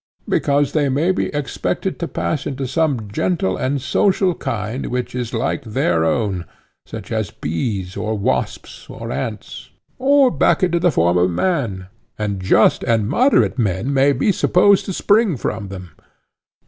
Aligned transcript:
Because 0.27 0.71
they 0.71 0.89
may 0.89 1.11
be 1.11 1.27
expected 1.27 1.99
to 1.99 2.07
pass 2.07 2.47
into 2.47 2.65
some 2.65 3.07
gentle 3.11 3.55
and 3.55 3.79
social 3.79 4.33
kind 4.33 4.87
which 4.87 5.13
is 5.13 5.31
like 5.31 5.63
their 5.63 6.03
own, 6.03 6.45
such 6.87 7.11
as 7.11 7.29
bees 7.29 7.95
or 7.95 8.17
wasps 8.17 8.89
or 8.89 9.11
ants, 9.11 9.69
or 9.99 10.31
back 10.31 10.63
again 10.63 10.69
into 10.69 10.79
the 10.79 10.91
form 10.91 11.19
of 11.19 11.29
man, 11.29 11.85
and 12.17 12.41
just 12.41 12.81
and 12.83 13.09
moderate 13.09 13.59
men 13.59 13.93
may 13.93 14.11
be 14.11 14.31
supposed 14.31 14.85
to 14.85 14.93
spring 14.93 15.37
from 15.37 15.67
them. 15.67 15.91